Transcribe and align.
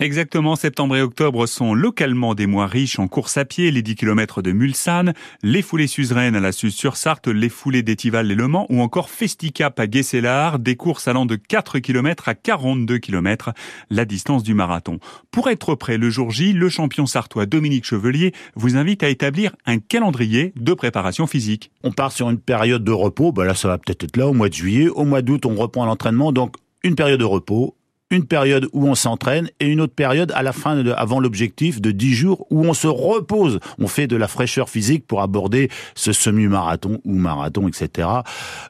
Exactement, 0.00 0.54
septembre 0.54 0.94
et 0.94 1.02
octobre 1.02 1.46
sont 1.46 1.74
localement 1.74 2.36
des 2.36 2.46
mois 2.46 2.68
riches 2.68 3.00
en 3.00 3.08
courses 3.08 3.36
à 3.36 3.44
pied, 3.44 3.72
les 3.72 3.82
10 3.82 3.96
km 3.96 4.42
de 4.42 4.52
Mulsanne, 4.52 5.12
les 5.42 5.60
foulées 5.60 5.88
suzeraines 5.88 6.36
à 6.36 6.40
la 6.40 6.52
Suze-sur-Sarthe, 6.52 7.26
les 7.26 7.48
foulées 7.48 7.82
d'Étival 7.82 8.30
et 8.30 8.36
Le 8.36 8.46
ou 8.46 8.80
encore 8.80 9.10
Festicap 9.10 9.80
à 9.80 9.88
Guesselard, 9.88 10.60
des 10.60 10.76
courses 10.76 11.08
allant 11.08 11.26
de 11.26 11.34
4 11.34 11.80
km 11.80 12.28
à 12.28 12.36
42 12.36 12.98
km, 12.98 13.50
la 13.90 14.04
distance 14.04 14.44
du 14.44 14.54
marathon. 14.54 15.00
Pour 15.32 15.48
être 15.50 15.74
prêt 15.74 15.98
le 15.98 16.10
jour 16.10 16.30
J, 16.30 16.52
le 16.52 16.68
champion 16.68 17.06
sartois 17.06 17.46
Dominique 17.46 17.84
Chevelier 17.84 18.32
vous 18.54 18.76
invite 18.76 19.02
à 19.02 19.08
établir 19.08 19.56
un 19.66 19.80
calendrier 19.80 20.52
de 20.54 20.74
préparation 20.74 21.26
physique. 21.26 21.72
On 21.82 21.90
part 21.90 22.12
sur 22.12 22.30
une 22.30 22.38
période 22.38 22.84
de 22.84 22.92
repos, 22.92 23.32
ben 23.32 23.42
là 23.42 23.56
ça 23.56 23.66
va 23.66 23.78
peut-être 23.78 24.04
être 24.04 24.16
là 24.16 24.28
au 24.28 24.32
mois 24.32 24.48
de 24.48 24.54
juillet, 24.54 24.88
au 24.88 25.04
mois 25.04 25.22
d'août 25.22 25.44
on 25.44 25.56
reprend 25.56 25.84
l'entraînement, 25.86 26.30
donc 26.30 26.54
une 26.84 26.94
période 26.94 27.18
de 27.18 27.24
repos, 27.24 27.74
une 28.10 28.24
période 28.24 28.68
où 28.72 28.86
on 28.86 28.94
s'entraîne 28.94 29.50
et 29.60 29.66
une 29.66 29.80
autre 29.80 29.94
période 29.94 30.32
à 30.34 30.42
la 30.42 30.52
fin, 30.52 30.82
de, 30.82 30.92
avant 30.92 31.20
l'objectif 31.20 31.80
de 31.80 31.90
10 31.90 32.14
jours 32.14 32.46
où 32.50 32.64
on 32.64 32.74
se 32.74 32.86
repose. 32.86 33.60
On 33.78 33.86
fait 33.86 34.06
de 34.06 34.16
la 34.16 34.28
fraîcheur 34.28 34.68
physique 34.68 35.06
pour 35.06 35.20
aborder 35.20 35.68
ce 35.94 36.12
semi-marathon 36.12 37.00
ou 37.04 37.14
marathon, 37.14 37.68
etc. 37.68 38.08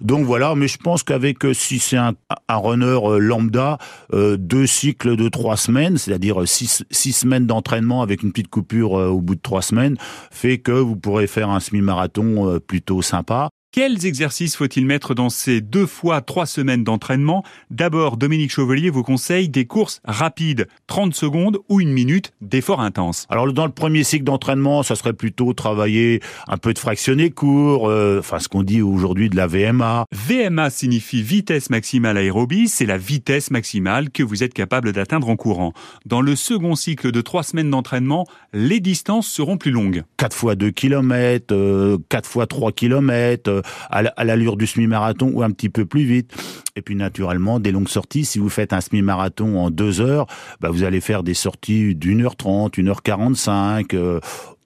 Donc 0.00 0.24
voilà, 0.24 0.54
mais 0.54 0.68
je 0.68 0.78
pense 0.78 1.02
qu'avec, 1.02 1.44
euh, 1.44 1.54
si 1.54 1.78
c'est 1.78 1.96
un, 1.96 2.14
un 2.48 2.56
runner 2.56 2.98
euh, 3.04 3.18
lambda, 3.18 3.78
euh, 4.12 4.36
deux 4.36 4.66
cycles 4.66 5.16
de 5.16 5.28
trois 5.28 5.56
semaines, 5.56 5.98
c'est-à-dire 5.98 6.46
six, 6.46 6.84
six 6.90 7.12
semaines 7.12 7.46
d'entraînement 7.46 8.02
avec 8.02 8.22
une 8.22 8.32
petite 8.32 8.48
coupure 8.48 8.92
au 8.92 9.20
bout 9.20 9.34
de 9.34 9.40
trois 9.40 9.62
semaines, 9.62 9.96
fait 10.30 10.58
que 10.58 10.72
vous 10.72 10.96
pourrez 10.96 11.26
faire 11.26 11.50
un 11.50 11.60
semi-marathon 11.60 12.60
plutôt 12.66 13.02
sympa. 13.02 13.50
Quels 13.70 14.06
exercices 14.06 14.56
faut-il 14.56 14.86
mettre 14.86 15.14
dans 15.14 15.28
ces 15.28 15.60
deux 15.60 15.84
fois 15.84 16.22
trois 16.22 16.46
semaines 16.46 16.84
d'entraînement? 16.84 17.44
D'abord, 17.70 18.16
Dominique 18.16 18.50
Chevelier 18.50 18.88
vous 18.88 19.02
conseille 19.02 19.50
des 19.50 19.66
courses 19.66 20.00
rapides, 20.06 20.68
30 20.86 21.14
secondes 21.14 21.58
ou 21.68 21.78
une 21.78 21.92
minute 21.92 22.32
d'effort 22.40 22.80
intense. 22.80 23.26
Alors 23.28 23.52
dans 23.52 23.66
le 23.66 23.72
premier 23.72 24.04
cycle 24.04 24.24
d'entraînement, 24.24 24.82
ça 24.82 24.96
serait 24.96 25.12
plutôt 25.12 25.52
travailler 25.52 26.22
un 26.48 26.56
peu 26.56 26.72
de 26.72 26.78
fractionné 26.78 27.28
court, 27.28 27.90
euh, 27.90 28.20
enfin 28.20 28.38
ce 28.38 28.48
qu'on 28.48 28.62
dit 28.62 28.80
aujourd'hui 28.80 29.28
de 29.28 29.36
la 29.36 29.46
VMA. 29.46 30.06
VMA 30.12 30.70
signifie 30.70 31.20
vitesse 31.20 31.68
maximale 31.68 32.16
aérobie, 32.16 32.68
c'est 32.68 32.86
la 32.86 32.96
vitesse 32.96 33.50
maximale 33.50 34.08
que 34.08 34.22
vous 34.22 34.42
êtes 34.42 34.54
capable 34.54 34.94
d'atteindre 34.94 35.28
en 35.28 35.36
courant. 35.36 35.74
Dans 36.06 36.22
le 36.22 36.36
second 36.36 36.74
cycle 36.74 37.12
de 37.12 37.20
trois 37.20 37.42
semaines 37.42 37.68
d'entraînement, 37.68 38.26
les 38.54 38.80
distances 38.80 39.28
seront 39.28 39.58
plus 39.58 39.72
longues. 39.72 40.04
4 40.16 40.34
fois 40.34 40.54
2 40.54 40.70
km, 40.70 41.54
euh, 41.54 41.98
4 42.08 42.26
fois 42.26 42.46
3 42.46 42.72
km, 42.72 43.57
à 43.90 44.24
l'allure 44.24 44.56
du 44.56 44.66
semi-marathon 44.66 45.30
ou 45.32 45.42
un 45.42 45.50
petit 45.50 45.68
peu 45.68 45.84
plus 45.84 46.04
vite. 46.04 46.34
Et 46.76 46.82
puis 46.82 46.94
naturellement, 46.94 47.60
des 47.60 47.72
longues 47.72 47.88
sorties. 47.88 48.24
Si 48.24 48.38
vous 48.38 48.48
faites 48.48 48.72
un 48.72 48.80
semi-marathon 48.80 49.58
en 49.58 49.70
deux 49.70 50.00
heures, 50.00 50.26
bah, 50.60 50.70
vous 50.70 50.84
allez 50.84 51.00
faire 51.00 51.22
des 51.22 51.34
sorties 51.34 51.94
d'une 51.94 52.24
heure 52.24 52.36
trente, 52.36 52.78
une 52.78 52.88
heure 52.88 53.02
quarante-cinq. 53.02 53.94
Euh, 53.94 54.20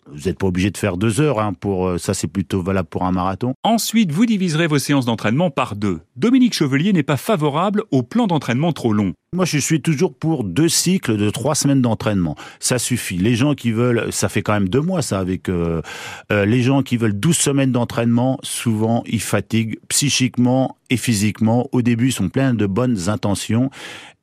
vous 0.07 0.29
n'êtes 0.29 0.39
pas 0.39 0.47
obligé 0.47 0.71
de 0.71 0.77
faire 0.77 0.97
deux 0.97 1.21
heures, 1.21 1.41
hein, 1.41 1.55
pour 1.55 1.87
euh, 1.87 1.99
ça 1.99 2.13
c'est 2.13 2.27
plutôt 2.27 2.61
valable 2.61 2.89
pour 2.89 3.05
un 3.05 3.13
marathon. 3.13 3.55
Ensuite, 3.63 4.13
vous 4.13 4.27
diviserez 4.27 4.67
vos 4.67 4.79
séances 4.79 5.07
d'entraînement 5.07 5.51
par 5.51 5.77
deux. 5.77 6.01
Dominique 6.17 6.55
Chevelier 6.55 6.93
n'est 6.93 7.03
pas 7.03 7.17
favorable 7.17 7.85
au 7.91 8.03
plan 8.03 8.27
d'entraînement 8.27 8.73
trop 8.73 8.93
long. 8.93 9.13
Moi, 9.35 9.47
je 9.47 9.57
suis 9.57 9.81
toujours 9.81 10.13
pour 10.13 10.45
deux 10.45 10.69
cycles 10.69 11.17
de 11.17 11.31
trois 11.31 11.55
semaines 11.55 11.81
d'entraînement. 11.81 12.37
Ça 12.61 12.79
suffit. 12.79 13.17
Les 13.17 13.35
gens 13.35 13.55
qui 13.55 13.73
veulent, 13.73 14.13
ça 14.13 14.29
fait 14.29 14.43
quand 14.43 14.53
même 14.53 14.69
deux 14.69 14.83
mois 14.83 15.01
ça 15.01 15.21
avec 15.21 15.49
euh, 15.49 15.81
euh, 16.31 16.45
les 16.45 16.61
gens 16.61 16.83
qui 16.83 16.99
veulent 16.99 17.19
12 17.19 17.35
semaines 17.35 17.73
d'entraînement, 17.73 18.39
souvent 18.43 19.03
ils 19.07 19.23
fatiguent 19.23 19.79
psychiquement 19.89 20.77
et 20.91 20.99
physiquement. 20.99 21.67
Au 21.73 21.81
début, 21.81 22.09
ils 22.09 22.13
sont 22.13 22.29
pleins 22.29 22.53
de 22.53 22.67
bonnes 22.67 23.09
intentions 23.09 23.71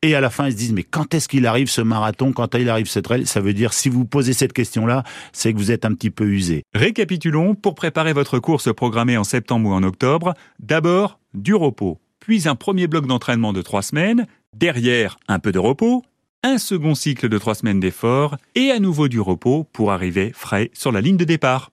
et 0.03 0.13
à 0.13 0.21
la 0.21 0.29
fin, 0.29 0.45
ils 0.45 0.51
se 0.51 0.57
disent 0.57 0.73
mais 0.73 0.83
quand 0.83 1.11
est-ce 1.15 1.27
qu'il 1.27 1.47
arrive 1.47 1.71
ce 1.71 1.81
marathon? 1.81 2.31
Quand 2.31 2.53
il 2.53 2.69
arrive 2.69 2.87
cette 2.87 3.05
trail? 3.05 3.25
Ça 3.25 3.41
veut 3.41 3.53
dire 3.53 3.73
si 3.73 3.89
vous 3.89 4.05
posez 4.05 4.33
cette 4.33 4.53
question-là, 4.53 5.03
c'est 5.33 5.53
que 5.53 5.57
vous 5.57 5.71
êtes 5.71 5.85
un 5.85 5.95
petit 5.95 6.11
peu 6.11 6.25
usé. 6.25 6.65
Récapitulons 6.75 7.55
pour 7.55 7.73
préparer 7.73 8.13
votre 8.13 8.37
course 8.37 8.71
programmée 8.71 9.17
en 9.17 9.23
septembre 9.23 9.69
ou 9.69 9.73
en 9.73 9.81
octobre. 9.81 10.35
D'abord, 10.59 11.17
du 11.33 11.55
repos, 11.55 11.99
puis 12.19 12.47
un 12.47 12.53
premier 12.53 12.85
bloc 12.85 13.07
d'entraînement 13.07 13.53
de 13.53 13.63
trois 13.63 13.81
semaines 13.81 14.27
Derrière, 14.55 15.19
un 15.27 15.37
peu 15.39 15.51
de 15.51 15.59
repos, 15.59 16.03
un 16.43 16.57
second 16.57 16.95
cycle 16.95 17.29
de 17.29 17.37
trois 17.37 17.53
semaines 17.53 17.79
d'effort 17.79 18.35
et 18.55 18.71
à 18.71 18.79
nouveau 18.79 19.07
du 19.07 19.19
repos 19.19 19.65
pour 19.71 19.91
arriver 19.91 20.31
frais 20.33 20.71
sur 20.73 20.91
la 20.91 21.01
ligne 21.01 21.17
de 21.17 21.23
départ. 21.23 21.67